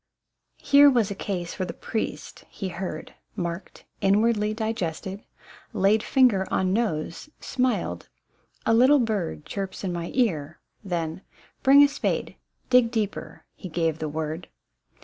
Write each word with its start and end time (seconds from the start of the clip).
Here 0.57 0.89
was 0.89 1.11
a 1.11 1.13
case 1.13 1.53
for 1.53 1.63
the 1.63 1.75
priest: 1.75 2.43
he 2.49 2.69
heard, 2.69 3.13
Marked, 3.35 3.85
inwardly 4.01 4.51
digested, 4.51 5.21
laid 5.73 6.01
Finger 6.01 6.47
on 6.49 6.73
nose, 6.73 7.29
smiled," 7.39 8.09
There's 8.65 8.81
a 8.89 8.97
bird 8.97 9.45
GOLD 9.45 9.45
11MU. 9.45 9.45
79 9.45 9.45
Chirps 9.45 9.83
in 9.83 9.93
my 9.93 10.11
car:" 10.11 10.59
then," 10.83 11.21
Bring 11.61 11.83
a 11.83 11.87
spade, 11.87 12.35
Dig 12.71 12.89
deeper!"— 12.89 13.45
he 13.55 13.69
gave 13.69 13.99
the 13.99 14.09
word. 14.09 14.47